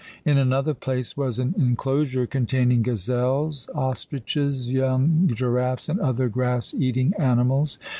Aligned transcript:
In 0.25 0.39
another 0.39 0.73
place 0.73 1.15
was 1.15 1.37
an 1.37 1.53
enclosure 1.59 2.25
containing 2.25 2.81
gazelles, 2.81 3.69
ostriches, 3.75 4.71
young 4.73 5.29
giraffes, 5.31 5.89
and 5.89 5.99
other 5.99 6.27
grass 6.27 6.73
eating 6.73 7.13
animals. 7.19 7.77